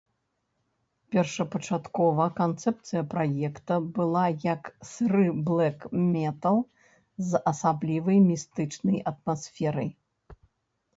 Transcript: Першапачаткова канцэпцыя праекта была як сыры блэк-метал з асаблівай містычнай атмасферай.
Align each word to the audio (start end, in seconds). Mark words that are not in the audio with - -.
Першапачаткова 1.15 2.25
канцэпцыя 2.39 3.03
праекта 3.13 3.73
была 3.99 4.25
як 4.55 4.63
сыры 4.95 5.27
блэк-метал 5.53 6.57
з 7.31 7.45
асаблівай 7.55 8.17
містычнай 8.29 8.97
атмасферай. 9.13 9.89